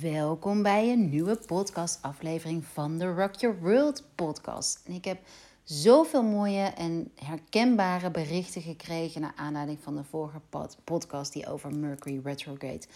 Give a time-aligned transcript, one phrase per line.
[0.00, 4.80] Welkom bij een nieuwe podcastaflevering van de Rock Your World podcast.
[4.84, 5.18] En ik heb
[5.64, 10.40] zoveel mooie en herkenbare berichten gekregen naar aanleiding van de vorige
[10.84, 12.86] podcast die over Mercury retrograde.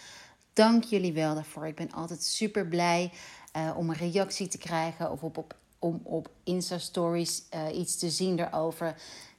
[0.52, 1.66] Dank jullie wel daarvoor.
[1.66, 3.12] Ik ben altijd super blij
[3.56, 8.10] uh, om een reactie te krijgen of op, op, om op Insta-stories uh, iets te
[8.10, 8.94] zien daarover.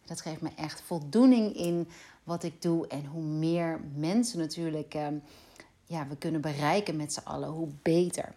[0.05, 1.87] Dat geeft me echt voldoening in
[2.23, 4.95] wat ik doe en hoe meer mensen natuurlijk.
[4.95, 5.07] Uh,
[5.91, 8.33] ja, we kunnen bereiken met z'n allen, hoe beter.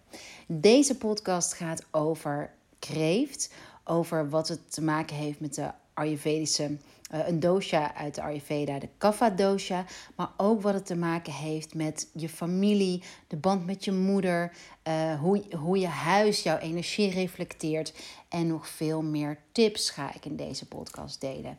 [0.46, 3.52] Deze podcast gaat over kreeft,
[3.84, 6.76] over wat het te maken heeft met de Ayurvedische,
[7.14, 9.84] uh, een dosha uit de Ayurveda, de Kapha dosha,
[10.16, 14.52] maar ook wat het te maken heeft met je familie, de band met je moeder,
[14.88, 17.94] uh, hoe, hoe je huis jouw energie reflecteert
[18.28, 21.58] en nog veel meer tips ga ik in deze podcast delen.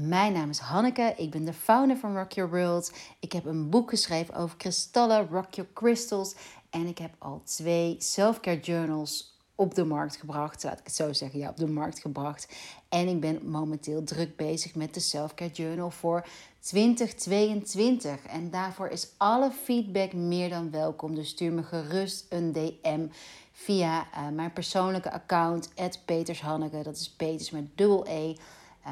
[0.00, 2.92] Mijn naam is Hanneke, ik ben de founder van Rock Your World.
[3.20, 6.34] Ik heb een boek geschreven over kristallen, Rock Your Crystals.
[6.70, 10.62] En ik heb al twee self-care journals op de markt gebracht.
[10.62, 12.56] Laat ik het zo zeggen, ja, op de markt gebracht.
[12.88, 16.26] En ik ben momenteel druk bezig met de self-care journal voor
[16.60, 18.26] 2022.
[18.26, 21.14] En daarvoor is alle feedback meer dan welkom.
[21.14, 23.06] Dus stuur me gerust een DM
[23.52, 25.70] via uh, mijn persoonlijke account,
[26.04, 26.82] Petershanneke.
[26.82, 28.34] Dat is Peters met dubbel E.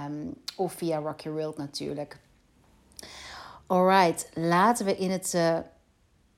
[0.05, 2.19] Um, of via Rock Your World natuurlijk.
[3.67, 5.33] Alright, laten we in het.
[5.35, 5.59] Uh...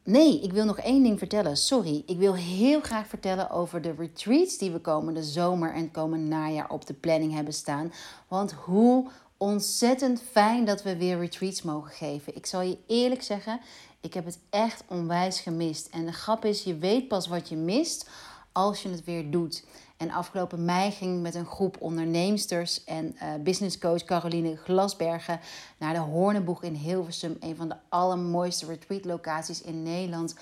[0.04, 1.56] Nee, ik wil nog één ding vertellen.
[1.56, 2.02] Sorry.
[2.06, 6.70] Ik wil heel graag vertellen over de retreats die we komende zomer en komend najaar
[6.70, 7.92] op de planning hebben staan.
[8.28, 12.36] Want hoe ontzettend fijn dat we weer retreats mogen geven.
[12.36, 13.60] Ik zal je eerlijk zeggen,
[14.00, 15.86] ik heb het echt onwijs gemist.
[15.86, 18.08] En de grap is, je weet pas wat je mist
[18.52, 19.64] als je het weer doet.
[19.98, 25.40] En afgelopen mei ging met een groep onderneemsters en uh, businesscoach Caroline Glasbergen
[25.78, 27.36] naar de Hoornenboeg in Hilversum.
[27.40, 30.34] Een van de allermooiste retreat locaties in Nederland.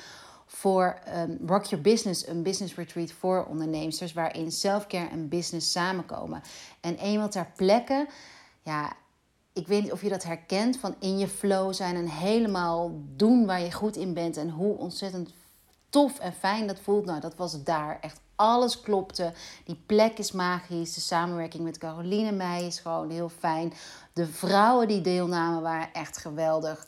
[0.46, 4.12] Voor um, Rock Your Business, een business retreat voor onderneemsters.
[4.12, 6.42] Waarin selfcare en business samenkomen.
[6.80, 8.06] En eenmaal ter plekke,
[8.62, 8.92] ja,
[9.52, 13.46] ik weet niet of je dat herkent, van in je flow zijn en helemaal doen
[13.46, 14.36] waar je goed in bent.
[14.36, 15.30] En hoe ontzettend
[15.90, 17.04] tof en fijn dat voelt.
[17.04, 17.98] Nou, dat was daar.
[18.00, 19.32] Echt alles klopte.
[19.64, 20.94] Die plek is magisch.
[20.94, 23.72] De samenwerking met Caroline Meij is gewoon heel fijn.
[24.12, 26.86] De vrouwen die deelnamen waren echt geweldig.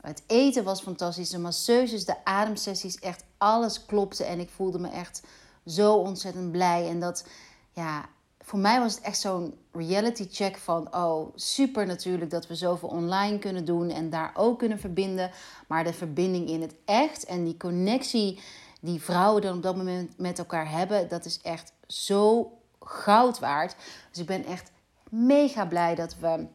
[0.00, 1.30] Het eten was fantastisch.
[1.30, 4.24] De masseuses, de ademsessies, echt alles klopte.
[4.24, 5.22] En ik voelde me echt
[5.66, 6.88] zo ontzettend blij.
[6.88, 7.26] En dat,
[7.72, 8.04] ja,
[8.40, 10.94] voor mij was het echt zo'n reality check van...
[10.94, 13.90] oh, super natuurlijk dat we zoveel online kunnen doen...
[13.90, 15.30] en daar ook kunnen verbinden.
[15.68, 18.40] Maar de verbinding in het echt en die connectie
[18.82, 23.76] die vrouwen dan op dat moment met elkaar hebben, dat is echt zo goud waard.
[24.10, 24.70] Dus ik ben echt
[25.08, 26.46] mega blij dat we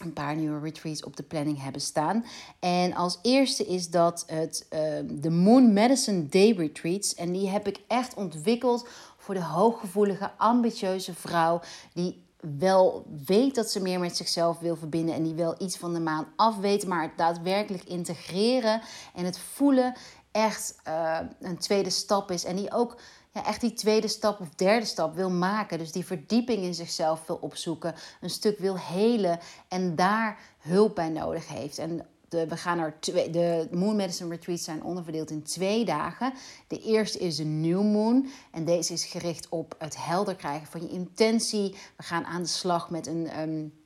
[0.00, 2.24] een paar nieuwe retreats op de planning hebben staan.
[2.58, 4.80] En als eerste is dat het uh,
[5.20, 7.14] de Moon Medicine Day Retreats.
[7.14, 11.60] En die heb ik echt ontwikkeld voor de hooggevoelige, ambitieuze vrouw
[11.92, 12.22] die
[12.58, 16.00] wel weet dat ze meer met zichzelf wil verbinden en die wel iets van de
[16.00, 18.80] maan af weet, maar het daadwerkelijk integreren
[19.14, 19.94] en het voelen
[20.32, 22.44] echt uh, een tweede stap is.
[22.44, 22.96] En die ook
[23.32, 25.78] ja, echt die tweede stap of derde stap wil maken.
[25.78, 27.94] Dus die verdieping in zichzelf wil opzoeken.
[28.20, 29.38] Een stuk wil helen
[29.68, 31.78] en daar hulp bij nodig heeft.
[31.78, 36.32] En de, we gaan er twee, de Moon Medicine Retreats zijn onderverdeeld in twee dagen.
[36.66, 38.28] De eerste is de New Moon.
[38.50, 41.74] En deze is gericht op het helder krijgen van je intentie.
[41.96, 43.40] We gaan aan de slag met een.
[43.40, 43.80] Um,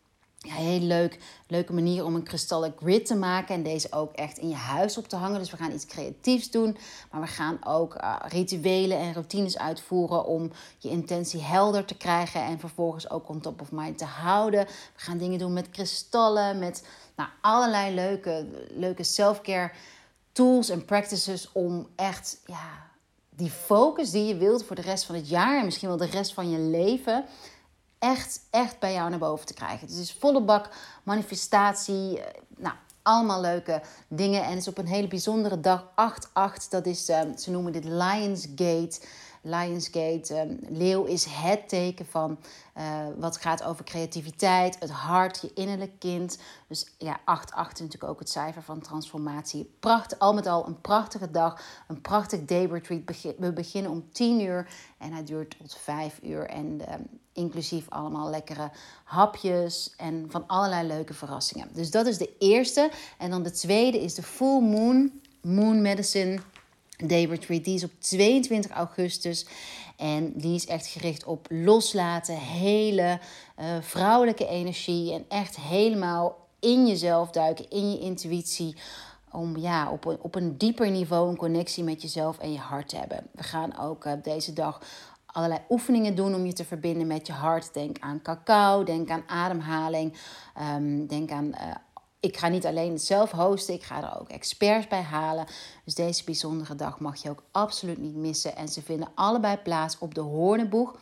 [0.47, 3.55] ja, heel leuk, leuke manier om een kristallen grid te maken.
[3.55, 5.39] En deze ook echt in je huis op te hangen.
[5.39, 6.77] Dus we gaan iets creatiefs doen.
[7.11, 12.43] Maar we gaan ook uh, rituelen en routines uitvoeren om je intentie helder te krijgen.
[12.43, 14.65] En vervolgens ook on top of mind te houden.
[14.67, 14.71] We
[15.01, 16.59] gaan dingen doen met kristallen.
[16.59, 16.87] Met
[17.17, 19.71] nou, allerlei leuke, leuke self-care
[20.33, 22.87] tools en practices om echt ja,
[23.31, 25.59] die focus die je wilt voor de rest van het jaar.
[25.59, 27.25] En misschien wel de rest van je leven
[27.99, 29.87] echt, echt bij jou naar boven te krijgen.
[29.87, 30.69] Dus het is volle bak
[31.03, 32.21] manifestatie.
[32.21, 34.43] Eh, nou, allemaal leuke dingen.
[34.43, 36.71] En het is op een hele bijzondere dag, 8-8.
[36.71, 39.01] Dat is, um, ze noemen dit Lionsgate.
[39.47, 42.39] Lionsgate, um, leeuw is het teken van
[42.79, 46.39] uh, wat gaat over creativiteit, het hart, je innerlijk kind.
[46.69, 47.23] Dus ja, 8-8
[47.73, 49.77] is natuurlijk ook het cijfer van transformatie.
[49.81, 53.37] Prachtig, al met al een prachtige dag, een prachtig day retreat.
[53.39, 56.47] We beginnen om 10 uur en hij duurt tot 5 uur.
[56.47, 56.95] En uh,
[57.37, 58.71] inclusief allemaal lekkere
[59.05, 61.69] hapjes en van allerlei leuke verrassingen.
[61.73, 62.91] Dus dat is de eerste.
[63.19, 65.11] En dan de tweede is de Full Moon,
[65.43, 66.39] Moon Medicine
[67.05, 67.65] Day Retreat.
[67.65, 69.47] Die is op 22 augustus.
[69.97, 73.21] En die is echt gericht op loslaten, hele
[73.61, 75.13] uh, vrouwelijke energie.
[75.13, 78.77] En echt helemaal in jezelf duiken, in je intuïtie.
[79.33, 82.89] om ja, op, een, op een dieper niveau een connectie met jezelf en je hart
[82.89, 83.27] te hebben.
[83.33, 84.81] We gaan ook uh, deze dag
[85.37, 87.75] allerlei oefeningen doen om je te verbinden met je hart.
[87.75, 90.17] Denk aan cacao, denk aan ademhaling,
[90.77, 91.75] um, denk aan uh,
[92.21, 95.47] ik ga niet alleen zelf hosten, ik ga er ook experts bij halen.
[95.85, 98.57] Dus deze bijzondere dag mag je ook absoluut niet missen.
[98.57, 100.93] En ze vinden allebei plaats op de Hoornenboeg.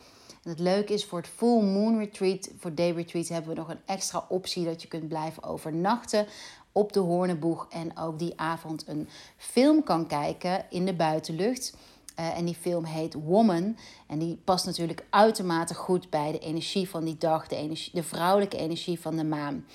[0.43, 3.69] En het leuke is voor het Full Moon Retreat, voor Day Retreat, hebben we nog
[3.69, 6.27] een extra optie dat je kunt blijven overnachten
[6.71, 7.67] op de Hoornenboeg.
[7.69, 11.73] En ook die avond een film kan kijken in de buitenlucht.
[12.19, 13.77] Uh, en die film heet Woman.
[14.07, 18.03] En die past natuurlijk uitermate goed bij de energie van die dag, de, energie, de
[18.03, 19.65] vrouwelijke energie van de maan.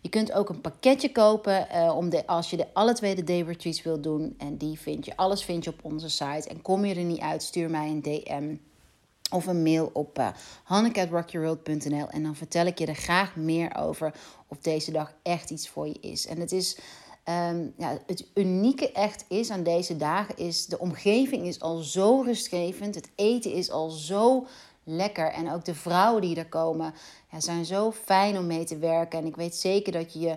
[0.00, 3.24] Je kunt ook een pakketje kopen uh, om de, als je de alle twee de
[3.24, 4.34] day retreats wilt doen.
[4.38, 6.48] En die vind je, alles vind je op onze site.
[6.48, 8.56] En kom je er niet uit, stuur mij een DM
[9.30, 10.28] of een mail op uh,
[12.10, 14.14] en dan vertel ik je er graag meer over
[14.46, 16.26] of deze dag echt iets voor je is.
[16.26, 16.78] En het is...
[17.28, 22.20] Um, ja, het unieke echt is aan deze dagen is de omgeving is al zo
[22.20, 22.94] rustgevend.
[22.94, 24.46] Het eten is al zo
[24.84, 25.32] lekker.
[25.32, 26.94] En ook de vrouwen die er komen
[27.30, 29.18] ja, zijn zo fijn om mee te werken.
[29.18, 30.36] En ik weet zeker dat je je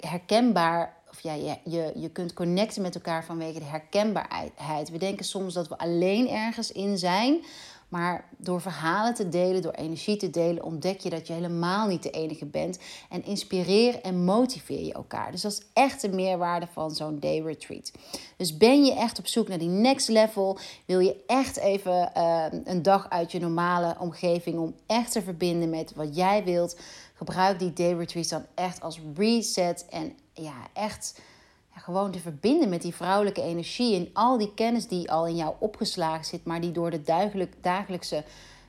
[0.00, 4.90] herkenbaar, of ja, je, je, je kunt connecten met elkaar vanwege de herkenbaarheid.
[4.90, 7.44] We denken soms dat we alleen ergens in zijn.
[7.90, 12.02] Maar door verhalen te delen, door energie te delen, ontdek je dat je helemaal niet
[12.02, 12.78] de enige bent.
[13.08, 15.30] En inspireer en motiveer je elkaar.
[15.30, 17.92] Dus dat is echt de meerwaarde van zo'n day retreat.
[18.36, 20.58] Dus ben je echt op zoek naar die next level?
[20.86, 25.70] Wil je echt even uh, een dag uit je normale omgeving om echt te verbinden
[25.70, 26.76] met wat jij wilt?
[27.14, 31.20] Gebruik die day retreat dan echt als reset en ja, echt
[31.80, 35.54] gewoon te verbinden met die vrouwelijke energie en al die kennis die al in jou
[35.58, 37.02] opgeslagen zit, maar die door de
[37.60, 38.24] dagelijkse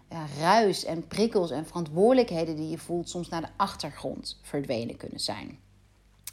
[0.09, 5.19] ja, ruis en prikkels en verantwoordelijkheden die je voelt soms naar de achtergrond verdwenen kunnen
[5.19, 5.59] zijn.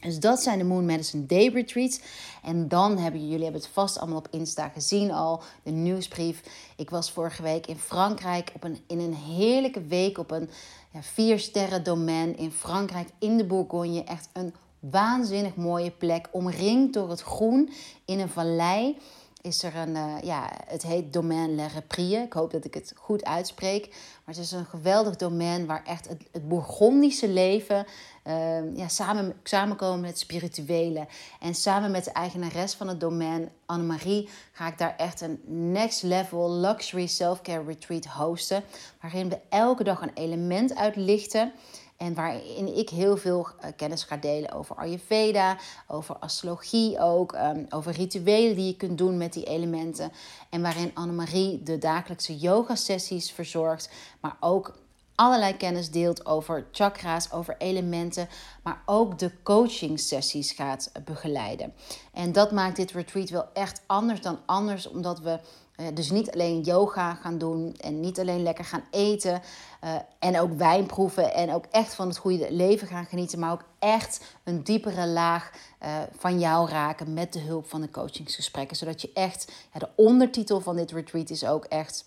[0.00, 2.00] Dus dat zijn de Moon Medicine Day Retreats.
[2.42, 6.42] En dan hebben jullie hebben het vast allemaal op Insta gezien al, de nieuwsbrief.
[6.76, 10.50] Ik was vorige week in Frankrijk op een, in een heerlijke week op een
[10.92, 14.04] ja, vier sterren domein in Frankrijk in de Bourgogne.
[14.04, 17.70] Echt een waanzinnig mooie plek, omringd door het groen
[18.04, 18.98] in een vallei.
[19.40, 22.16] Is er een, uh, ja, het heet Domaine Le Reprie.
[22.16, 23.88] Ik hoop dat ik het goed uitspreek.
[24.24, 27.86] Maar het is een geweldig domein waar echt het, het Bourgondische leven
[28.28, 31.06] uh, ja, samen, samenkomen met het spirituele.
[31.40, 35.40] En samen met de eigenares van het domein, Annemarie, ga ik daar echt een
[35.72, 38.64] next level luxury self-care retreat hosten.
[39.00, 41.52] Waarin we elke dag een element uitlichten.
[41.98, 45.56] En waarin ik heel veel uh, kennis ga delen over Ayurveda,
[45.86, 50.12] over astrologie ook, um, over rituelen die je kunt doen met die elementen.
[50.50, 53.90] En waarin Annemarie de dagelijkse yoga-sessies verzorgt,
[54.20, 54.74] maar ook
[55.18, 58.28] allerlei kennis deelt over chakra's, over elementen,
[58.62, 61.74] maar ook de coaching sessies gaat begeleiden.
[62.12, 65.40] En dat maakt dit retreat wel echt anders dan anders, omdat we
[65.80, 69.42] uh, dus niet alleen yoga gaan doen en niet alleen lekker gaan eten
[69.84, 73.52] uh, en ook wijn proeven en ook echt van het goede leven gaan genieten, maar
[73.52, 75.50] ook echt een diepere laag
[75.82, 78.76] uh, van jou raken met de hulp van de coachingsgesprekken.
[78.76, 82.04] Zodat je echt, de ondertitel van dit retreat is ook echt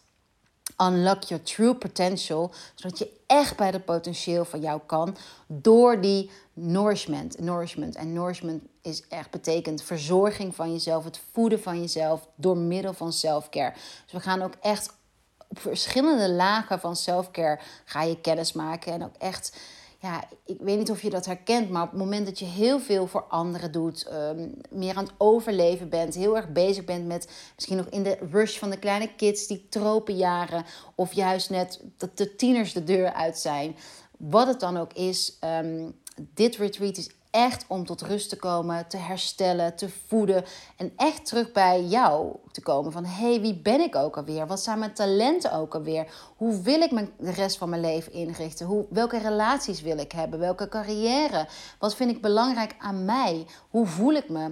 [0.78, 6.32] Unlock Your True Potential, zodat je echt bij het potentieel van jou kan door die
[6.54, 7.40] nourishment.
[7.40, 7.96] Nourishment.
[7.96, 13.14] En nourishment is echt betekent verzorging van jezelf, het voeden van jezelf door middel van
[13.14, 13.74] selfcare.
[14.04, 14.94] Dus we gaan ook echt
[15.48, 19.58] op verschillende lagen van selfcare ga je kennis maken en ook echt
[20.02, 22.80] ja, ik weet niet of je dat herkent, maar op het moment dat je heel
[22.80, 27.30] veel voor anderen doet, ehm, meer aan het overleven bent, heel erg bezig bent met
[27.56, 30.66] misschien nog in de rush van de kleine kids, die tropenjaren,
[30.96, 33.76] of juist net dat de tieners de deur uit zijn,
[34.18, 36.00] wat het dan ook is, um,
[36.34, 40.44] dit retreat is echt om tot rust te komen, te herstellen, te voeden
[40.78, 42.92] en echt terug bij jou te komen.
[42.92, 44.48] Van hé, hey, wie ben ik ook alweer?
[44.48, 46.08] Wat zijn mijn talenten ook alweer?
[46.38, 48.66] Hoe wil ik mijn, de rest van mijn leven inrichten?
[48.66, 50.40] Hoe, welke relaties wil ik hebben?
[50.40, 51.48] Welke carrière?
[51.80, 53.46] Wat vind ik belangrijk aan mij?
[53.70, 54.52] Hoe voel ik me?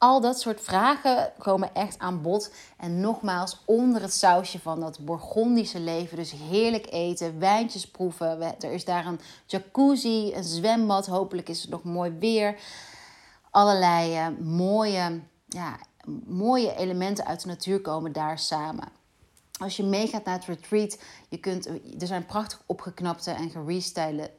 [0.00, 2.52] Al dat soort vragen komen echt aan bod.
[2.76, 6.16] En nogmaals, onder het sausje van dat Bourgondische leven.
[6.16, 8.60] Dus heerlijk eten, wijntjes proeven.
[8.60, 11.06] Er is daar een jacuzzi, een zwembad.
[11.06, 12.58] Hopelijk is het nog mooi weer.
[13.50, 15.78] Allerlei uh, mooie, ja,
[16.26, 18.88] mooie elementen uit de natuur komen daar samen.
[19.58, 21.66] Als je meegaat naar het retreat, je kunt,
[22.00, 24.30] er zijn prachtig opgeknapte en gerestylede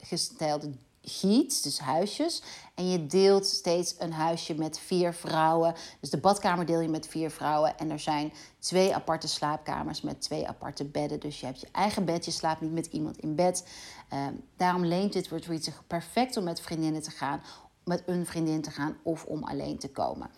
[1.20, 2.42] heats, dus huisjes.
[2.74, 5.74] En je deelt steeds een huisje met vier vrouwen.
[6.00, 7.78] Dus de badkamer deel je met vier vrouwen.
[7.78, 11.20] En er zijn twee aparte slaapkamers met twee aparte bedden.
[11.20, 13.66] Dus je hebt je eigen bed, je slaapt niet met iemand in bed.
[14.12, 14.26] Uh,
[14.56, 17.42] daarom leent dit retreat zich perfect om met vriendinnen te gaan.
[17.84, 20.30] met een vriendin te gaan of om alleen te komen.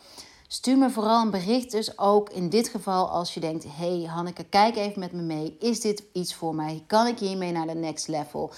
[0.48, 3.64] Stuur me vooral een bericht dus ook in dit geval als je denkt...
[3.68, 5.56] hey Hanneke, kijk even met me mee.
[5.58, 6.84] Is dit iets voor mij?
[6.86, 8.52] Kan ik hiermee naar de next level?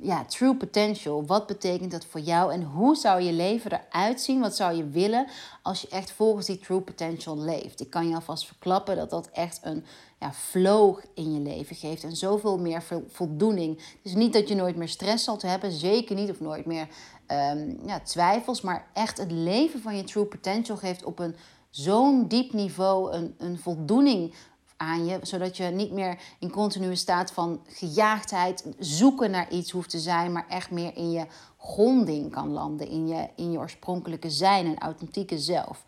[0.00, 1.26] Ja, true potential.
[1.26, 2.52] Wat betekent dat voor jou?
[2.52, 4.40] En hoe zou je leven eruit zien?
[4.40, 5.26] Wat zou je willen
[5.62, 7.80] als je echt volgens die true potential leeft?
[7.80, 9.84] Ik kan je alvast verklappen dat dat echt een
[10.20, 12.04] ja, flow in je leven geeft.
[12.04, 13.82] En zoveel meer voldoening.
[14.02, 15.72] Dus niet dat je nooit meer stress zal hebben.
[15.72, 16.30] Zeker niet.
[16.30, 16.88] Of nooit meer
[17.28, 21.36] um, ja, twijfels, maar echt het leven van je true potential geeft op een
[21.70, 24.34] zo'n diep niveau een, een voldoening
[24.76, 29.90] aan je, zodat je niet meer in continue staat van gejaagdheid, zoeken naar iets hoeft
[29.90, 31.26] te zijn, maar echt meer in je
[31.58, 35.84] gronding kan landen, in je, in je oorspronkelijke zijn en authentieke zelf.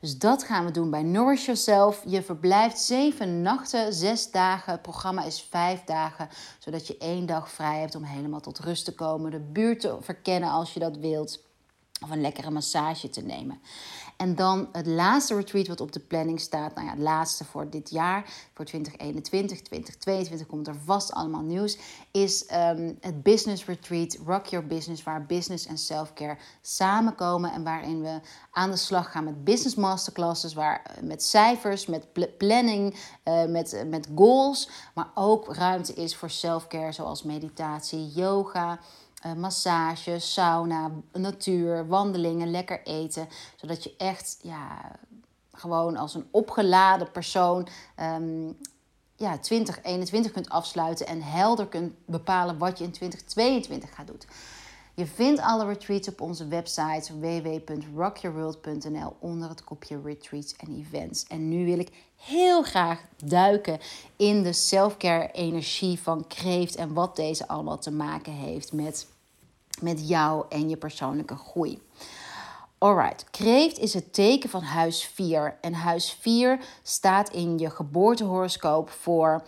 [0.00, 2.02] Dus dat gaan we doen bij Nourish Yourself.
[2.06, 4.72] Je verblijft zeven nachten, zes dagen.
[4.72, 8.84] Het programma is vijf dagen, zodat je één dag vrij hebt om helemaal tot rust
[8.84, 9.30] te komen.
[9.30, 11.48] De buurt te verkennen als je dat wilt.
[12.02, 13.60] Of een lekkere massage te nemen.
[14.20, 16.74] En dan het laatste retreat wat op de planning staat.
[16.74, 18.24] Nou ja, het laatste voor dit jaar,
[18.54, 21.78] voor 2021, 2022 komt er vast allemaal nieuws.
[22.10, 27.52] Is um, het business retreat, Rock Your Business, waar business en self-care samenkomen.
[27.52, 32.06] En waarin we aan de slag gaan met business masterclasses, waar, eh, met cijfers, met
[32.38, 34.68] planning, uh, met, met goals.
[34.94, 38.78] Maar ook ruimte is voor self-care, zoals meditatie, yoga.
[39.26, 43.28] Uh, massage, sauna, natuur, wandelingen, lekker eten.
[43.56, 44.92] Zodat je echt ja,
[45.52, 47.68] gewoon als een opgeladen persoon
[48.00, 48.56] um,
[49.16, 54.20] ja, 2021 kunt afsluiten en helder kunt bepalen wat je in 2022 gaat doen.
[54.94, 61.24] Je vindt alle retreats op onze website www.rockyourworld.nl onder het kopje retreats en events.
[61.24, 63.78] En nu wil ik heel graag duiken
[64.16, 69.06] in de selfcare energie van kreeft en wat deze allemaal te maken heeft met,
[69.80, 71.82] met jou en je persoonlijke groei.
[72.78, 75.58] Alright, kreeft is het teken van huis 4.
[75.60, 79.42] En huis 4 staat in je geboortehoroscoop voor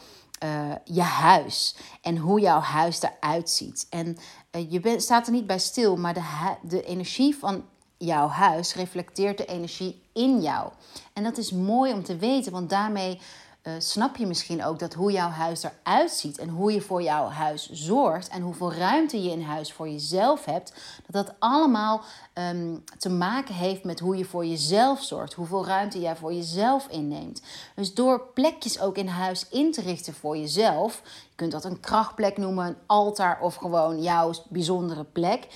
[0.45, 3.87] uh, je huis en hoe jouw huis eruit ziet.
[3.91, 4.17] En
[4.59, 7.65] je bent, staat er niet bij stil, maar de, de energie van
[7.99, 10.73] jouw huis reflecteert de energie in jou.
[11.13, 13.21] En dat is mooi om te weten, want daarmee
[13.63, 17.03] uh, snap je misschien ook dat hoe jouw huis eruit ziet en hoe je voor
[17.03, 20.75] jouw huis zorgt en hoeveel ruimte je in huis voor jezelf hebt,
[21.07, 22.03] dat dat allemaal
[22.35, 26.87] um, te maken heeft met hoe je voor jezelf zorgt, hoeveel ruimte jij voor jezelf
[26.89, 27.43] inneemt.
[27.75, 31.81] Dus door plekjes ook in huis in te richten voor jezelf, je kunt dat een
[31.81, 35.47] krachtplek noemen, een altaar of gewoon jouw bijzondere plek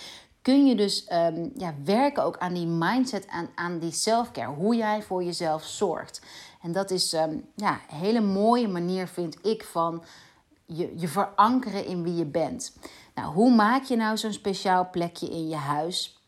[0.47, 4.53] kun je dus um, ja, werken ook aan die mindset en aan die selfcare.
[4.53, 6.21] Hoe jij voor jezelf zorgt.
[6.66, 10.04] En dat is um, ja, een hele mooie manier, vind ik, van
[10.64, 12.76] je, je verankeren in wie je bent.
[13.14, 16.20] Nou, hoe maak je nou zo'n speciaal plekje in je huis?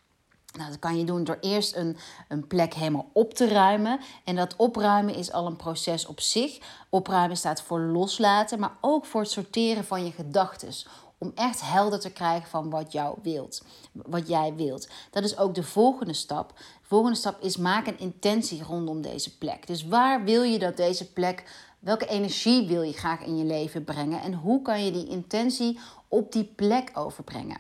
[0.57, 1.97] Nou, dat kan je doen door eerst een,
[2.29, 4.01] een plek helemaal op te ruimen.
[4.25, 6.59] En dat opruimen is al een proces op zich.
[6.89, 10.73] Opruimen staat voor loslaten, maar ook voor het sorteren van je gedachten.
[11.19, 14.89] Om echt helder te krijgen van wat, jou wilt, wat jij wilt.
[15.11, 16.53] Dat is ook de volgende stap.
[16.59, 19.67] De volgende stap is maak een intentie rondom deze plek.
[19.67, 23.85] Dus waar wil je dat deze plek, welke energie wil je graag in je leven
[23.85, 24.21] brengen?
[24.21, 27.59] En hoe kan je die intentie op die plek overbrengen?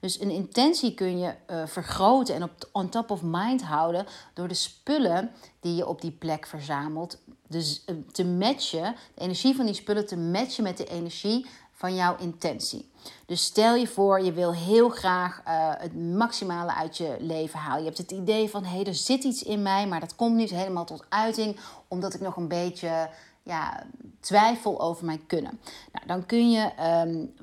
[0.00, 4.48] Dus een intentie kun je uh, vergroten en op on top of mind houden door
[4.48, 7.18] de spullen die je op die plek verzamelt.
[7.48, 11.94] Dus uh, te matchen, de energie van die spullen te matchen met de energie van
[11.94, 12.90] jouw intentie.
[13.26, 17.78] Dus stel je voor, je wil heel graag uh, het maximale uit je leven halen.
[17.78, 20.36] Je hebt het idee van, hé, hey, er zit iets in mij, maar dat komt
[20.36, 21.56] niet helemaal tot uiting,
[21.88, 23.08] omdat ik nog een beetje
[23.48, 23.86] ja,
[24.20, 25.60] twijfel over mijn kunnen.
[25.92, 26.70] Nou, dan kun je
[27.06, 27.34] um,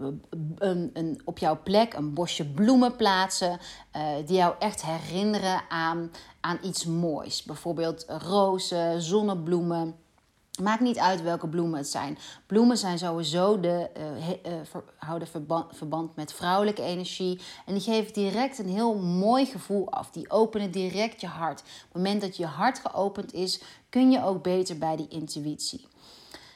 [0.58, 3.60] een, een, op jouw plek een bosje bloemen plaatsen
[3.96, 7.44] uh, die jou echt herinneren aan, aan iets moois.
[7.44, 9.96] Bijvoorbeeld rozen, zonnebloemen.
[10.62, 12.18] Maakt niet uit welke bloemen het zijn.
[12.46, 14.36] Bloemen zijn sowieso de, uh, uh,
[14.98, 17.42] houden verband, verband, met vrouwelijke energie.
[17.66, 20.10] En die geven direct een heel mooi gevoel af.
[20.12, 21.60] Die openen direct je hart.
[21.60, 25.88] Op het moment dat je hart geopend is, kun je ook beter bij die intuïtie.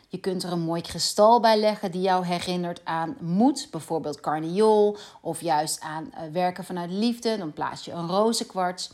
[0.07, 4.97] Je kunt er een mooi kristal bij leggen die jou herinnert aan moed, bijvoorbeeld carniol,
[5.21, 7.37] of juist aan uh, werken vanuit liefde.
[7.37, 8.91] Dan plaats je een rozenkwarts.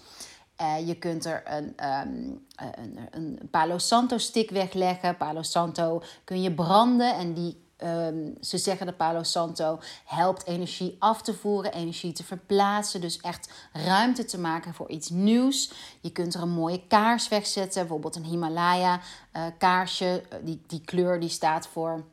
[0.62, 5.17] Uh, je kunt er een, um, een, een, Palo Santo stick wegleggen.
[5.17, 10.95] Palo Santo kun je branden en die, um, ze zeggen dat Palo Santo helpt energie
[11.00, 13.01] af te voeren, energie te verplaatsen.
[13.01, 15.71] Dus echt ruimte te maken voor iets nieuws.
[16.01, 19.00] Je kunt er een mooie kaars wegzetten, bijvoorbeeld een Himalaya
[19.33, 20.24] uh, kaarsje.
[20.43, 22.03] Die, die kleur die staat voor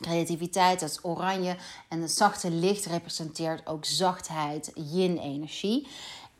[0.00, 1.56] creativiteit, dat is oranje.
[1.88, 5.88] En het zachte licht representeert ook zachtheid, yin-energie.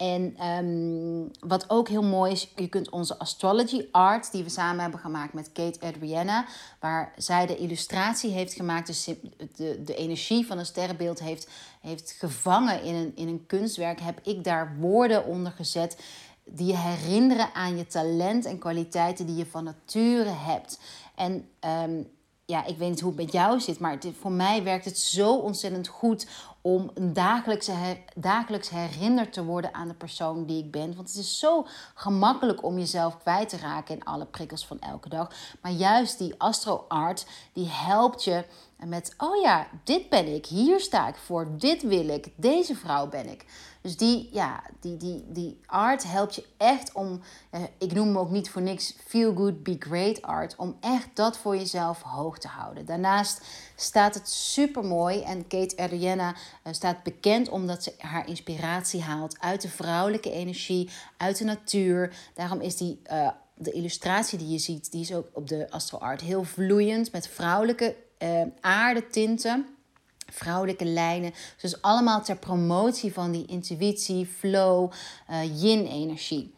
[0.03, 4.81] En ehm, wat ook heel mooi is, je kunt onze astrology art, die we samen
[4.83, 6.45] hebben gemaakt met Kate Adriana,
[6.81, 9.05] waar zij de illustratie heeft gemaakt, dus
[9.57, 11.49] de, de energie van een sterrenbeeld heeft,
[11.81, 15.97] heeft gevangen in een, in een kunstwerk, heb ik daar woorden onder gezet
[16.45, 20.79] die je herinneren aan je talent en kwaliteiten die je van nature hebt.
[21.15, 21.49] En
[21.85, 22.11] um,
[22.45, 25.37] ja, ik weet niet hoe het met jou zit, maar voor mij werkt het zo
[25.37, 26.27] ontzettend goed
[26.62, 27.73] om een dagelijkse
[28.14, 30.95] dagelijks herinnerd te worden aan de persoon die ik ben.
[30.95, 35.09] Want het is zo gemakkelijk om jezelf kwijt te raken in alle prikkels van elke
[35.09, 35.31] dag.
[35.61, 38.45] Maar juist die astro-art, die helpt je
[38.87, 43.09] met, oh ja, dit ben ik, hier sta ik voor, dit wil ik, deze vrouw
[43.09, 43.45] ben ik.
[43.83, 47.21] Dus die, ja, die, die, die art helpt je echt om,
[47.51, 51.09] eh, ik noem hem ook niet voor niks feel good, be great art, om echt
[51.15, 52.87] dat voor jezelf hoog te houden.
[52.87, 53.41] Daarnaast
[53.77, 59.41] staat het super mooi en Kate Adriana uh, staat bekend omdat ze haar inspiratie haalt
[59.41, 62.17] uit de vrouwelijke energie, uit de natuur.
[62.35, 65.99] Daarom is die uh, de illustratie die je ziet, die is ook op de Astro
[65.99, 69.67] Art heel vloeiend met vrouwelijke uh, aardetinten
[70.33, 71.33] vrouwelijke lijnen.
[71.61, 74.93] Dus allemaal ter promotie van die intuïtie, flow,
[75.31, 76.55] uh, yin-energie.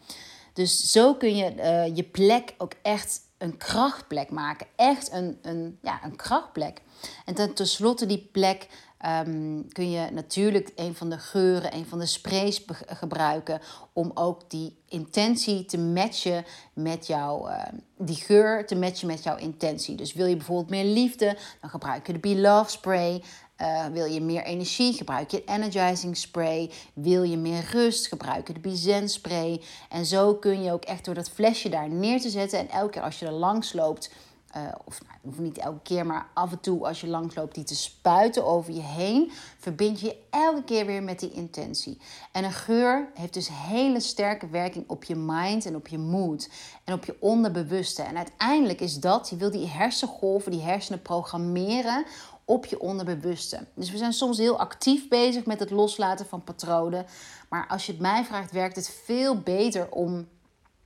[0.53, 4.67] Dus zo kun je uh, je plek ook echt een krachtplek maken.
[4.77, 6.81] Echt een, een, ja, een krachtplek.
[7.25, 8.67] En ten, tenslotte die plek
[9.07, 13.61] um, kun je natuurlijk een van de geuren, een van de sprays gebruiken
[13.93, 17.63] om ook die intentie te matchen met jouw, uh,
[17.99, 19.97] die geur te matchen met jouw intentie.
[19.97, 23.23] Dus wil je bijvoorbeeld meer liefde, dan gebruik je de Be Love Spray.
[23.61, 26.71] Uh, wil je meer energie, gebruik je energizing spray.
[26.95, 29.61] Wil je meer rust, gebruik je de Bizen spray.
[29.89, 32.59] En zo kun je ook echt door dat flesje daar neer te zetten.
[32.59, 34.11] En elke keer als je er langs loopt,
[34.57, 37.55] uh, of nou, hoeft niet elke keer, maar af en toe als je langs loopt,
[37.55, 42.01] die te spuiten over je heen, verbind je elke keer weer met die intentie.
[42.33, 46.49] En een geur heeft dus hele sterke werking op je mind en op je mood
[46.85, 48.03] en op je onderbewuste.
[48.03, 52.05] En uiteindelijk is dat, je wil die hersengolven, die hersenen programmeren
[52.45, 53.67] op je onderbewuste.
[53.75, 57.07] Dus we zijn soms heel actief bezig met het loslaten van patronen.
[57.49, 60.29] Maar als je het mij vraagt, werkt het veel beter om,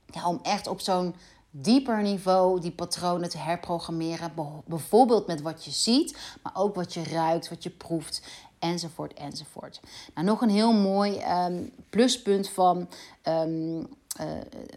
[0.05, 1.15] ja, om echt op zo'n
[1.51, 4.31] dieper niveau die patronen te herprogrammeren.
[4.65, 8.21] Bijvoorbeeld met wat je ziet, maar ook wat je ruikt, wat je proeft.
[8.59, 9.79] Enzovoort, enzovoort.
[10.13, 12.89] Nou, nog een heel mooi um, pluspunt van
[13.23, 13.87] um,
[14.21, 14.27] uh,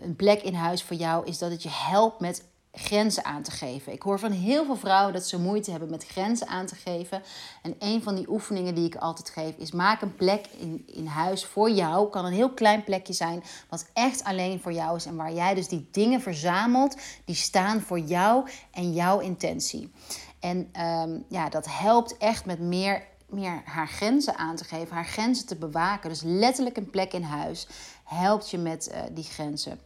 [0.03, 3.51] een plek in huis voor jou is dat het je helpt met grenzen aan te
[3.51, 3.93] geven.
[3.93, 7.23] Ik hoor van heel veel vrouwen dat ze moeite hebben met grenzen aan te geven.
[7.63, 11.07] En een van die oefeningen die ik altijd geef is: maak een plek in, in
[11.07, 12.11] huis voor jou.
[12.11, 15.07] Kan een heel klein plekje zijn, wat echt alleen voor jou is.
[15.07, 19.93] En waar jij dus die dingen verzamelt die staan voor jou en jouw intentie.
[20.41, 25.07] En um, ja, dat helpt echt met meer, meer haar grenzen aan te geven, haar
[25.07, 26.09] grenzen te bewaken.
[26.09, 27.67] Dus letterlijk een plek in huis
[28.05, 29.81] helpt je met uh, die grenzen.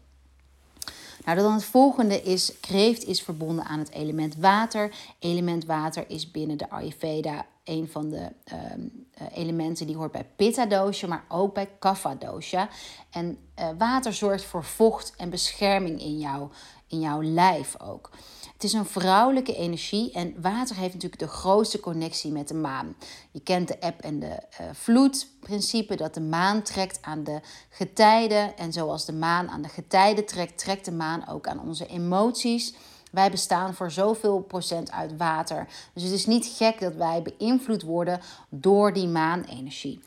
[1.26, 4.94] Nou, dan het volgende is, kreeft is verbonden aan het element water.
[5.18, 8.28] Element water is binnen de Ayurveda een van de
[8.72, 12.68] um, elementen die hoort bij Pitta dosha, maar ook bij Kapha dosha.
[13.10, 16.50] En uh, water zorgt voor vocht en bescherming in, jou,
[16.88, 18.10] in jouw lijf ook.
[18.52, 22.96] Het is een vrouwelijke energie en water heeft natuurlijk de grootste connectie met de maan.
[23.30, 28.56] Je kent de eb en de uh, vloedprincipe dat de maan trekt aan de getijden.
[28.56, 32.74] En zoals de maan aan de getijden trekt, trekt de maan ook aan onze emoties.
[33.12, 35.68] Wij bestaan voor zoveel procent uit water.
[35.92, 40.00] Dus het is niet gek dat wij beïnvloed worden door die maanenergie.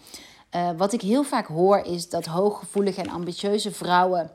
[0.55, 4.31] Uh, wat ik heel vaak hoor is dat hooggevoelige en ambitieuze vrouwen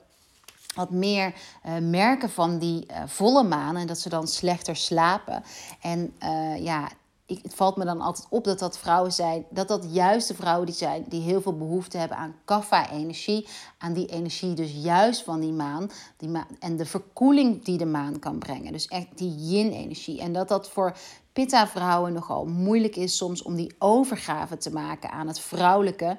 [0.75, 1.35] wat meer
[1.67, 5.43] uh, merken van die uh, volle maan en dat ze dan slechter slapen.
[5.81, 6.89] En uh, ja,
[7.27, 10.35] ik, het valt me dan altijd op dat dat vrouwen zijn, dat dat juist de
[10.35, 15.23] vrouwen die zijn die heel veel behoefte hebben aan kaffa-energie, aan die energie dus juist
[15.23, 18.73] van die maan, die maan en de verkoeling die de maan kan brengen.
[18.73, 20.21] Dus echt die yin-energie.
[20.21, 20.97] En dat dat voor
[21.33, 26.19] pitta-vrouwen nogal moeilijk is soms om die overgave te maken aan het vrouwelijke.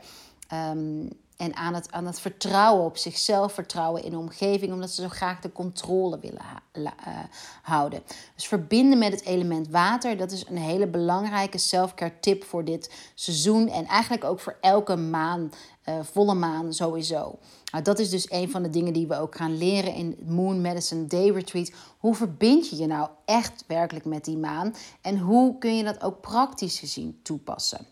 [0.54, 5.02] Um, en aan het, aan het vertrouwen op zichzelf, vertrouwen in de omgeving, omdat ze
[5.02, 6.42] zo graag de controle willen
[6.74, 6.88] uh,
[7.62, 8.04] houden.
[8.36, 13.12] Dus verbinden met het element water, dat is een hele belangrijke self-care tip voor dit
[13.16, 15.52] seizoen en eigenlijk ook voor elke maan,
[15.90, 17.40] uh, volle maan sowieso.
[17.72, 20.62] Nou, dat is dus een van de dingen die we ook gaan leren in Moon
[20.62, 21.72] Medicine Day Retreat.
[21.98, 26.04] Hoe verbind je je nou echt werkelijk met die maan en hoe kun je dat
[26.04, 27.88] ook praktisch gezien toepassen?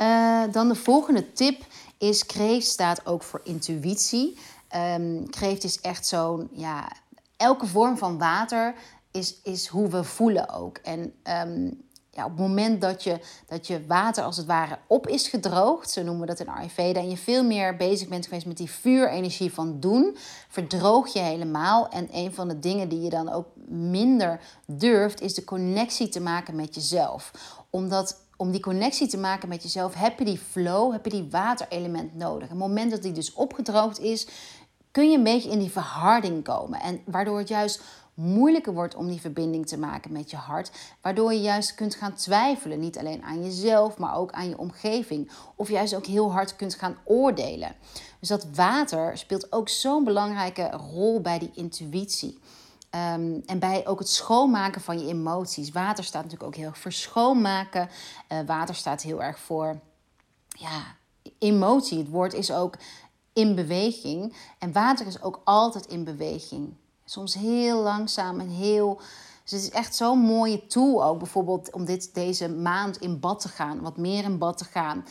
[0.00, 1.64] Uh, dan de volgende tip
[1.98, 4.38] is kreeft staat ook voor intuïtie.
[4.76, 6.92] Um, kreeft is echt zo'n, ja,
[7.36, 8.74] elke vorm van water
[9.10, 10.76] is, is hoe we voelen ook.
[10.76, 11.14] En
[11.48, 15.28] um, ja, op het moment dat je, dat je water als het ware op is
[15.28, 18.56] gedroogd, zo noemen we dat in Ayurveda, en je veel meer bezig bent geweest met
[18.56, 20.16] die vuurenergie van doen,
[20.48, 21.88] verdroog je helemaal.
[21.88, 26.20] En een van de dingen die je dan ook minder durft, is de connectie te
[26.20, 27.32] maken met jezelf.
[27.70, 31.28] Omdat om die connectie te maken met jezelf, heb je die flow, heb je die
[31.30, 32.44] waterelement nodig.
[32.44, 34.26] Op het moment dat die dus opgedroogd is,
[34.90, 36.80] kun je een beetje in die verharding komen.
[36.80, 37.82] En waardoor het juist
[38.14, 40.70] moeilijker wordt om die verbinding te maken met je hart.
[41.00, 42.80] Waardoor je juist kunt gaan twijfelen.
[42.80, 45.30] Niet alleen aan jezelf, maar ook aan je omgeving.
[45.54, 47.74] Of juist ook heel hard kunt gaan oordelen.
[48.20, 52.38] Dus dat water speelt ook zo'n belangrijke rol bij die intuïtie.
[52.90, 55.70] Ehm, en bij ook het schoonmaken van je emoties.
[55.70, 57.88] Water staat natuurlijk ook heel erg voor schoonmaken.
[58.32, 59.80] Uh, water staat heel erg voor
[60.48, 60.82] ja,
[61.38, 61.98] emotie.
[61.98, 62.76] Het woord is ook
[63.32, 64.36] in beweging.
[64.58, 66.74] En water is ook altijd in beweging.
[67.04, 69.00] Soms heel langzaam en heel.
[69.44, 71.18] Dus het is echt zo'n mooie tool ook.
[71.18, 73.80] Bijvoorbeeld om dit, deze maand in bad te gaan.
[73.80, 75.04] Wat meer in bad te gaan.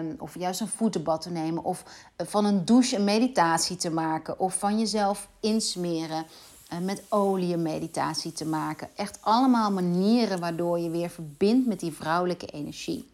[0.00, 1.64] Um, of juist een voetenbad te nemen.
[1.64, 1.84] Of
[2.16, 4.38] van een douche een meditatie te maken.
[4.38, 6.26] Of van jezelf insmeren.
[6.72, 8.88] Uh, met olie meditatie te maken.
[8.96, 13.10] Echt allemaal manieren waardoor je weer verbindt met die vrouwelijke energie.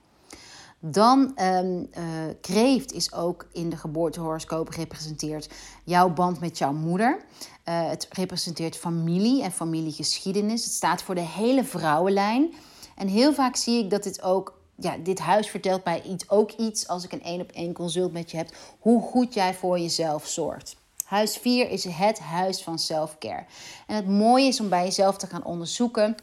[0.81, 2.05] Dan um, uh,
[2.41, 5.49] kreeft is ook in de geboortehoroscoop gerepresenteerd
[5.85, 7.17] jouw band met jouw moeder.
[7.17, 10.65] Uh, het representeert familie en familiegeschiedenis.
[10.65, 12.55] Het staat voor de hele vrouwenlijn.
[12.97, 16.53] En heel vaak zie ik dat dit ook ja, dit huis vertelt mij iets, ook
[16.53, 19.79] iets als ik een één op één consult met je heb, hoe goed jij voor
[19.79, 20.77] jezelf zorgt.
[21.09, 23.45] Huis 4 is het huis van selfcare.
[23.87, 26.17] En het mooie is om bij jezelf te gaan onderzoeken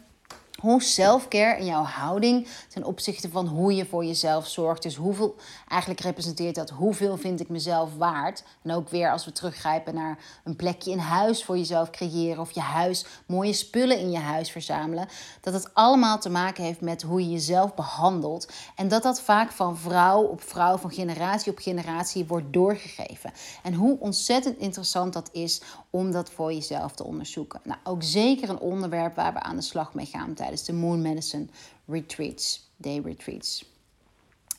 [0.66, 4.84] hoe selfcare en jouw houding ten opzichte van hoe je voor jezelf zorgt.
[4.84, 5.36] Dus hoeveel,
[5.68, 8.44] eigenlijk representeert dat hoeveel vind ik mezelf waard.
[8.64, 12.40] En ook weer als we teruggrijpen naar een plekje in huis voor jezelf creëren.
[12.42, 15.08] Of je huis, mooie spullen in je huis verzamelen.
[15.42, 18.48] Dat het allemaal te maken heeft met hoe je jezelf behandelt.
[18.76, 23.34] En dat dat vaak van vrouw op vrouw, van generatie op generatie wordt doorgegeven.
[23.64, 27.60] En hoe ontzettend interessant dat is om dat voor jezelf te onderzoeken.
[27.64, 31.02] Nou, ook zeker een onderwerp waar we aan de slag mee gaan tijdens de Moon
[31.02, 31.48] Medicine
[31.88, 33.74] Retreats, Day Retreats.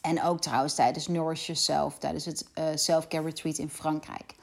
[0.01, 4.35] En ook trouwens tijdens Nourish Yourself, tijdens het uh, Self-Care Retreat in Frankrijk.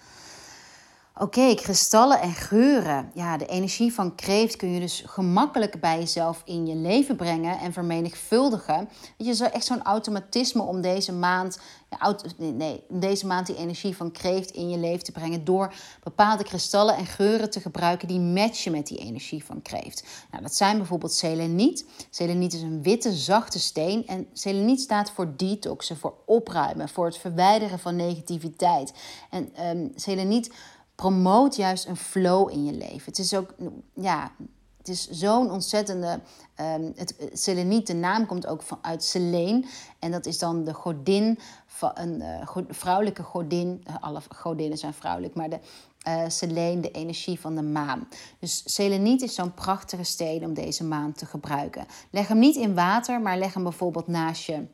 [1.18, 3.12] Oké, kristallen en geuren.
[3.14, 7.60] Ja, de energie van kreeft kun je dus gemakkelijk bij jezelf in je leven brengen
[7.60, 8.90] en vermenigvuldigen.
[9.18, 14.12] Je is echt zo'n automatisme om deze maand, ja, nee, deze maand die energie van
[14.12, 15.74] kreeft in je leven te brengen door
[16.04, 20.04] bepaalde kristallen en geuren te gebruiken die matchen met die energie van kreeft.
[20.32, 21.86] Nou, dat zijn bijvoorbeeld seleniet.
[22.10, 27.18] Seleniet is een witte, zachte steen en seleniet staat voor detoxen, voor opruimen, voor het
[27.18, 28.94] verwijderen van negativiteit.
[29.30, 30.52] En um, seleniet
[30.96, 33.06] promoot juist een flow in je leven.
[33.06, 33.54] Het is ook,
[33.94, 34.32] ja,
[34.78, 36.20] het is zo'n ontzettende.
[36.62, 39.66] Um, het, Seleniet, de naam komt ook van, uit Selene.
[40.00, 43.86] En dat is dan de godin van een uh, vrouwelijke godin.
[44.00, 45.60] Alle godinnen zijn vrouwelijk, maar de
[46.08, 48.08] uh, Selene, de energie van de maan.
[48.40, 51.86] Dus seleniet is zo'n prachtige steen om deze maan te gebruiken.
[52.10, 54.66] Leg hem niet in water, maar leg hem bijvoorbeeld naast je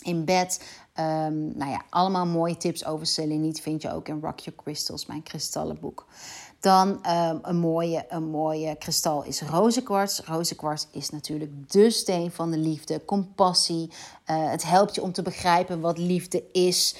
[0.00, 0.60] in bed.
[0.98, 5.06] Um, nou ja, allemaal mooie tips over seleniet vind je ook in Rock Your Crystals,
[5.06, 6.06] mijn kristallenboek.
[6.60, 10.20] Dan um, een, mooie, een mooie kristal is rozenkwarts.
[10.20, 13.90] Rozenkwarts is natuurlijk de steen van de liefde, compassie.
[14.30, 16.96] Uh, het helpt je om te begrijpen wat liefde is.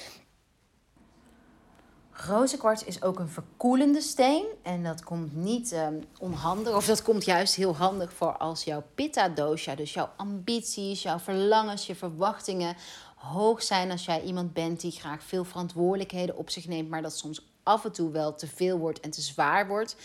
[2.27, 4.45] Rozenkwarts is ook een verkoelende steen.
[4.61, 8.83] En dat komt niet um, onhandig, of dat komt juist heel handig voor als jouw
[8.95, 12.75] pitta-dosha, dus jouw ambities, jouw verlangens, je verwachtingen
[13.15, 17.17] hoog zijn als jij iemand bent die graag veel verantwoordelijkheden op zich neemt, maar dat
[17.17, 19.95] soms af en toe wel te veel wordt en te zwaar wordt.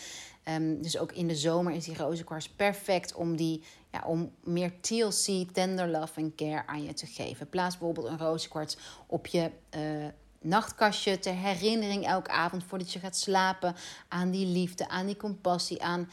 [0.49, 4.71] Um, dus ook in de zomer is die rozenkwarts perfect om, die, ja, om meer
[4.81, 7.49] TLC, tender love en care aan je te geven.
[7.49, 8.77] Plaats bijvoorbeeld een rozenkwarts
[9.07, 10.07] op je uh,
[10.41, 13.75] nachtkastje ter herinnering elke avond voordat je gaat slapen
[14.07, 16.09] aan die liefde, aan die compassie, aan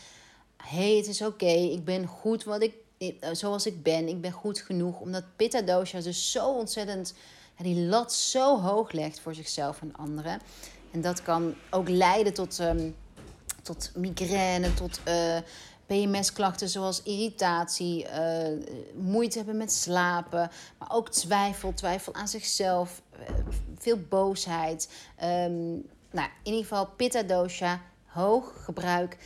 [0.56, 4.08] hey, het is oké, ik ben goed wat ik eh, zoals ik ben.
[4.08, 5.00] Ik ben goed genoeg.
[5.00, 7.14] Omdat Pitta Dosha dus zo ontzettend
[7.56, 10.40] die lat zo hoog legt voor zichzelf en anderen.
[10.90, 12.96] En dat kan ook leiden tot, um,
[13.62, 15.36] tot migraine, tot eh,
[15.86, 18.48] PMS-klachten zoals irritatie, uh,
[18.94, 23.02] moeite hebben met slapen, maar ook twijfel, twijfel aan zichzelf,
[23.84, 24.88] veel boosheid.
[25.22, 29.18] Um, nou, in ieder geval Pitta Dosha, hoog gebruik,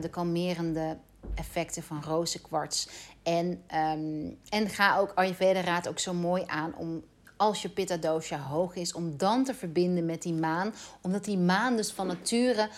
[0.00, 0.96] de kalmerende
[1.34, 2.88] effecten van rozenkwarts.
[3.22, 7.02] En, um, en ga ook Ayurveda raad ook zo mooi aan om
[7.36, 10.74] als je pitta dosha hoog is, om dan te verbinden met die maan.
[11.00, 12.68] Omdat die maan dus van nature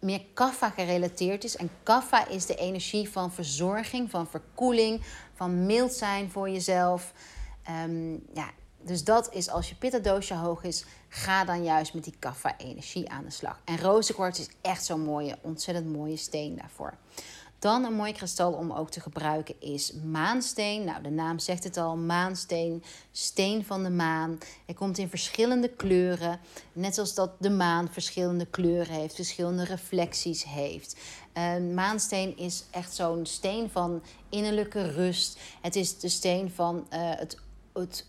[0.00, 1.56] meer kaffa gerelateerd is.
[1.56, 5.02] En kaffa is de energie van verzorging, van verkoeling,
[5.34, 7.12] van mild zijn voor jezelf.
[7.62, 8.50] Ehm, ja,
[8.82, 12.58] dus dat is als je pitta dosha hoog is, ga dan juist met die kaffa
[12.58, 13.60] energie aan de slag.
[13.64, 16.96] En rozenkwarts is echt zo'n mooie, ontzettend mooie steen daarvoor.
[17.58, 20.84] Dan een mooi kristal om ook te gebruiken is maansteen.
[20.84, 24.38] Nou, de naam zegt het al, maansteen, steen van de maan.
[24.66, 26.40] Hij komt in verschillende kleuren.
[26.72, 30.96] Net zoals dat de maan verschillende kleuren heeft, verschillende reflecties heeft.
[31.34, 35.38] Uh, maansteen is echt zo'n steen van innerlijke rust.
[35.60, 37.36] Het is de steen van uh, het,
[37.72, 38.06] het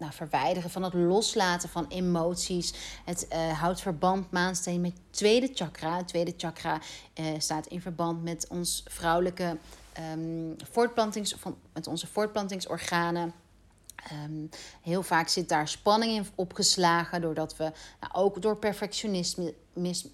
[0.00, 2.72] nou, verwijderen, van het loslaten van emoties.
[3.04, 5.96] Het uh, houdt verband, maansteen, met tweede chakra.
[5.96, 6.80] Het tweede chakra
[7.20, 9.56] uh, staat in verband met ons vrouwelijke
[10.12, 13.32] um, voortplantings, van, met onze voortplantingsorganen.
[14.24, 14.48] Um,
[14.82, 19.54] heel vaak zit daar spanning in opgeslagen, doordat we nou, ook door perfectionisme,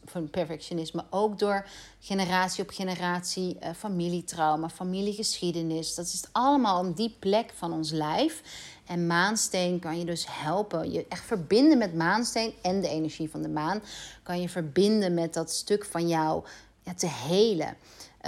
[0.04, 1.66] van perfectionisme, ook door
[2.00, 5.94] generatie op generatie uh, familietrauma, familiegeschiedenis.
[5.94, 8.42] Dat is allemaal om die plek van ons lijf.
[8.86, 10.92] En maansteen kan je dus helpen.
[10.92, 13.82] Je echt verbinden met maansteen en de energie van de maan.
[14.22, 16.44] Kan je verbinden met dat stuk van jou
[16.82, 17.76] ja, te helen.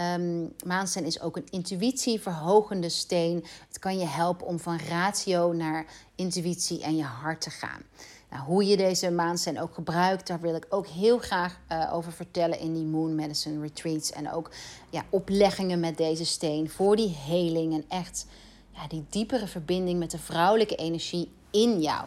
[0.00, 3.44] Um, maansteen is ook een intuïtieverhogende steen.
[3.68, 7.82] Het kan je helpen om van ratio naar intuïtie en je hart te gaan.
[8.30, 12.12] Nou, hoe je deze maansteen ook gebruikt, daar wil ik ook heel graag uh, over
[12.12, 14.12] vertellen in die Moon Medicine Retreats.
[14.12, 14.50] En ook
[14.90, 18.26] ja, opleggingen met deze steen voor die heling en echt
[18.70, 22.04] ja, die diepere verbinding met de vrouwelijke energie in jou.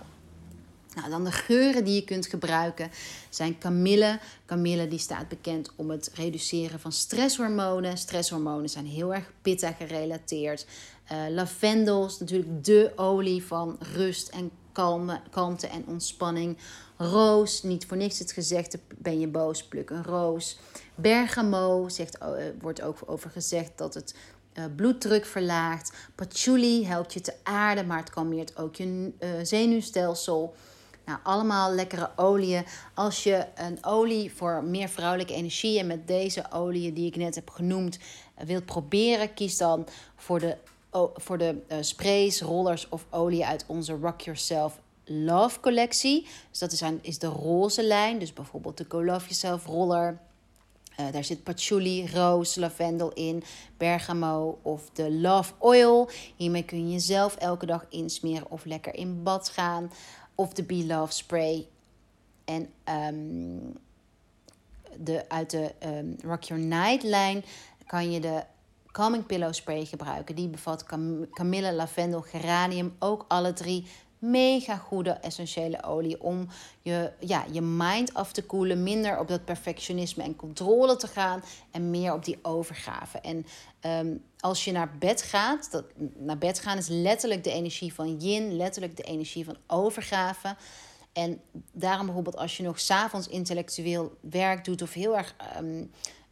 [0.96, 2.92] Nou, dan de geuren die je kunt gebruiken
[3.30, 4.20] zijn kamille.
[4.46, 7.98] Kamille die staat bekend om het reduceren van stresshormonen.
[7.98, 10.66] Stresshormonen zijn heel erg pitta gerelateerd.
[11.12, 16.58] Uh, lavendel is natuurlijk de olie van rust en kalme, kalmte en ontspanning.
[16.98, 20.60] Roos, niet voor niks het gezegd, ben je boos, pluk een roos.
[20.96, 22.30] Bergamo, zegt, uh,
[22.62, 24.16] wordt ook over gezegd dat het
[24.54, 25.92] uh, bloeddruk verlaagt.
[26.16, 30.56] Patchouli helpt je te aarden, maar het kalmeert ook je zenuwstelsel.
[31.12, 32.66] Nou, allemaal lekkere oliën.
[32.94, 37.36] Als je een olie voor meer vrouwelijke energie en met deze oliën die ik net
[37.36, 40.58] heb genoemd uh, wilt proberen, kies dan voor de,
[41.16, 46.28] voor de sprays, rollers of olie uit onze Rock Yourself Love collectie.
[46.50, 48.20] Dus dat is, is de roze lijn.
[48.20, 50.20] Dus bijvoorbeeld de Go Love Yourself roller
[51.00, 53.44] uh, daar zit patchouli, roos, lavendel in,
[53.78, 56.10] bergamo of de love oil.
[56.36, 59.92] Hiermee kun je jezelf elke dag insmeren of lekker in bad gaan.
[60.42, 61.68] Of de Be Love spray.
[62.46, 62.70] En
[63.14, 63.78] um,
[64.98, 67.44] de, uit de um, Rock Your Night lijn
[67.86, 68.44] kan je de
[68.92, 70.36] Calming Pillow Spray gebruiken.
[70.36, 72.96] Die bevat cam kamille, lavendel, geranium.
[73.00, 73.88] Ook alle drie
[74.22, 76.48] mega goede essentiële olie om
[76.82, 78.84] je, ja, je mind af te koelen.
[78.84, 81.44] Minder op dat perfectionisme en controle te gaan.
[81.72, 83.20] En meer op die overgave.
[83.20, 83.46] En
[84.06, 85.86] um, als je naar bed gaat, dat,
[86.18, 88.56] naar bed gaan is letterlijk de energie van yin.
[88.56, 90.56] Letterlijk de energie van overgave.
[91.14, 95.92] En daarom bijvoorbeeld als je nog s'avonds intellectueel werk doet of heel erg um,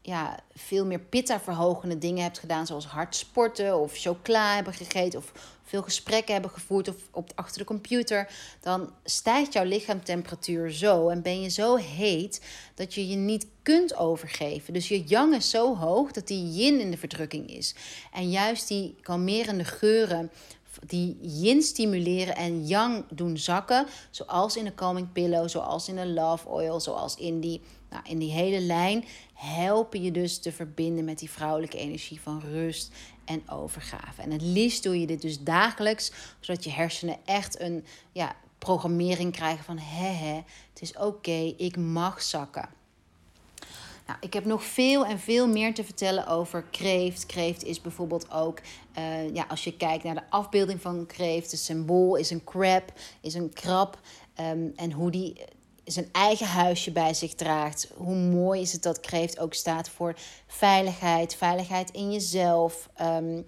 [0.09, 5.19] ja, veel meer pitta verhogende dingen hebt gedaan, zoals hard sporten of chocola hebben gegeten
[5.19, 5.31] of
[5.63, 8.29] veel gesprekken hebben gevoerd of op, achter de computer,
[8.61, 12.41] dan stijgt jouw lichaamtemperatuur zo en ben je zo heet
[12.75, 14.73] dat je je niet kunt overgeven.
[14.73, 17.75] Dus je yang is zo hoog dat die yin in de verdrukking is.
[18.13, 20.31] En juist die kalmerende geuren
[20.85, 23.85] die yin stimuleren en yang doen zakken.
[24.09, 28.17] Zoals in de calming pillow, zoals in de love oil, zoals in die, nou, in
[28.17, 29.05] die hele lijn.
[29.33, 32.91] Helpen je dus te verbinden met die vrouwelijke energie van rust
[33.25, 34.21] en overgave.
[34.21, 39.31] En het liefst doe je dit dus dagelijks, zodat je hersenen echt een ja, programmering
[39.31, 40.35] krijgen van hè,
[40.73, 42.69] het is oké, ik mag zakken.
[44.09, 47.25] Nou, ik heb nog veel en veel meer te vertellen over kreeft.
[47.25, 48.59] Kreeft is bijvoorbeeld ook,
[48.97, 52.93] uh, ja, als je kijkt naar de afbeelding van kreeft, het symbool is een crab,
[53.21, 53.99] is een krab.
[54.39, 55.35] Um, en hoe die
[55.91, 57.91] zijn eigen huisje bij zich draagt.
[57.95, 60.15] Hoe mooi is het dat kreeft ook staat voor
[60.47, 62.89] veiligheid, veiligheid in jezelf.
[63.01, 63.45] Um,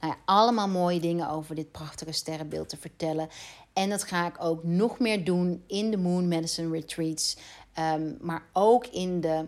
[0.00, 3.28] nou ja, allemaal mooie dingen over dit prachtige sterrenbeeld te vertellen.
[3.72, 7.36] En dat ga ik ook nog meer doen in de Moon Medicine Retreats.
[7.78, 9.46] Um, maar ook in de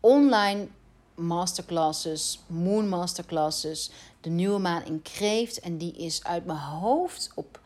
[0.00, 0.66] online
[1.14, 3.90] masterclasses, Moon Masterclasses.
[4.20, 5.60] De nieuwe maan in Kreeft.
[5.60, 7.60] En die is uit mijn hoofd op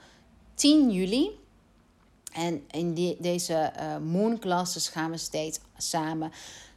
[0.55, 1.31] 10 juli.
[2.35, 6.33] En in die, deze uh, Moon Classes gaan we steeds samen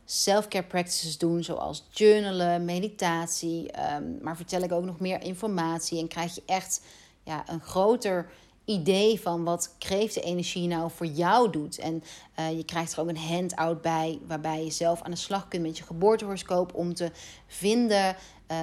[0.06, 3.70] self-care practices doen, zoals journalen, meditatie.
[3.96, 6.82] Um, maar vertel ik ook nog meer informatie en krijg je echt
[7.24, 8.30] ja, een groter
[8.65, 11.80] idee van wat kreeftenenergie nou voor jou doet.
[11.80, 12.04] En
[12.39, 15.63] uh, je krijgt er ook een handout bij, waarbij je zelf aan de slag kunt
[15.63, 17.12] met je geboortehoroscoop om te
[17.48, 18.15] vinden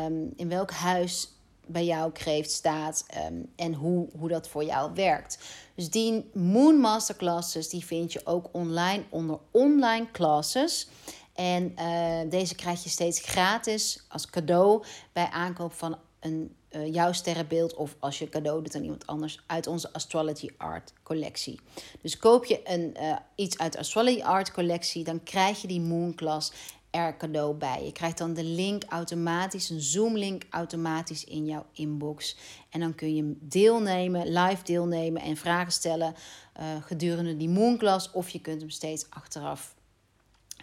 [0.06, 1.28] um, in welk huis
[1.66, 5.38] bij jou kreeft staat um, en hoe, hoe dat voor jou werkt.
[5.74, 10.88] Dus die Moon Masterclasses die vind je ook online onder online classes.
[11.34, 17.12] En uh, deze krijg je steeds gratis als cadeau bij aankoop van een uh, jouw
[17.12, 21.60] sterrenbeeld of als je cadeau doet aan iemand anders uit onze Astrology Art collectie.
[22.02, 25.80] Dus koop je een, uh, iets uit de Astrology Art collectie, dan krijg je die
[25.80, 26.52] Moon Class
[26.94, 27.84] er cadeau bij.
[27.84, 32.36] Je krijgt dan de link automatisch, een Zoom-link automatisch in jouw inbox.
[32.70, 36.14] En dan kun je deelnemen, live deelnemen en vragen stellen
[36.60, 38.10] uh, gedurende die Moonclass.
[38.10, 39.74] Of je kunt hem steeds achteraf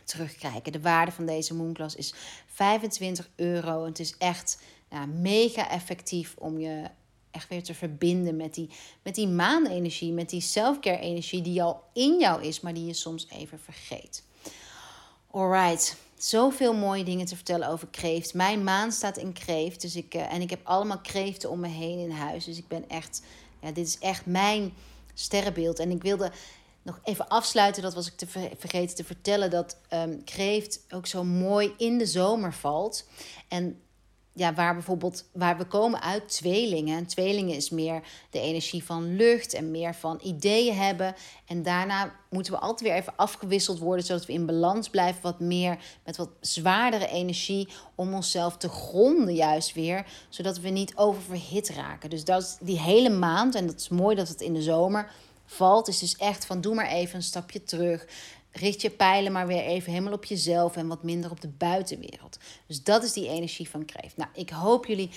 [0.03, 0.71] terugkijken.
[0.71, 2.13] De waarde van deze Moonclass is
[2.47, 3.85] 25 euro.
[3.85, 6.83] Het is echt ja, mega effectief om je
[7.31, 8.69] echt weer te verbinden met die,
[9.03, 12.93] met die maanenergie, met die selfcare energie die al in jou is, maar die je
[12.93, 14.23] soms even vergeet.
[15.31, 18.33] Alright, zoveel mooie dingen te vertellen over kreeft.
[18.33, 21.67] Mijn maan staat in kreeft, dus ik, uh, en ik heb allemaal kreeften om me
[21.67, 22.45] heen in huis.
[22.45, 23.21] Dus ik ben echt,
[23.61, 24.73] ja, dit is echt mijn
[25.13, 25.79] sterrenbeeld.
[25.79, 26.31] En ik wilde
[26.81, 31.23] nog even afsluiten, dat was ik te vergeten te vertellen, dat um, kreeft ook zo
[31.23, 33.07] mooi in de zomer valt.
[33.47, 33.81] En
[34.33, 36.97] ja, waar bijvoorbeeld, waar we komen uit tweelingen.
[36.97, 41.15] En tweelingen is meer de energie van lucht en meer van ideeën hebben.
[41.45, 45.21] En daarna moeten we altijd weer even afgewisseld worden, zodat we in balans blijven.
[45.21, 50.05] Wat meer met wat zwaardere energie om onszelf te gronden, juist weer.
[50.29, 52.09] Zodat we niet oververhit raken.
[52.09, 55.11] Dus dat is die hele maand, en dat is mooi dat het in de zomer
[55.45, 55.87] valt.
[55.87, 58.05] Is dus echt van doe maar even een stapje terug
[58.51, 62.37] richt je pijlen maar weer even helemaal op jezelf en wat minder op de buitenwereld.
[62.67, 64.17] Dus dat is die energie van kreeft.
[64.17, 65.09] Nou, ik hoop jullie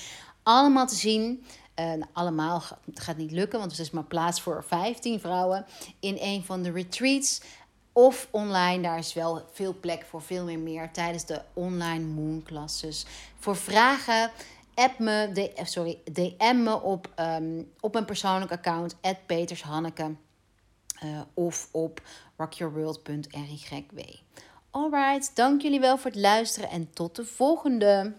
[0.42, 1.44] allemaal te zien.
[1.81, 2.62] Uh, allemaal
[2.94, 5.66] gaat niet lukken, want er is maar plaats voor 15 vrouwen
[6.01, 7.40] in een van de retreats.
[7.92, 12.42] Of online, daar is wel veel plek voor veel meer meer tijdens de online moon
[12.42, 13.07] classes.
[13.38, 14.31] Voor vragen,
[14.75, 20.14] app me, de, eh, sorry, DM me op, um, op mijn persoonlijk account, @petershanneke.
[21.05, 22.03] Uh, of op
[22.37, 24.17] rockyourworld.ryw.
[24.71, 28.12] Alright, dank jullie wel voor het luisteren en tot de volgende.